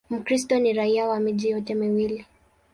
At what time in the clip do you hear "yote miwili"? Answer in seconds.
1.49-2.25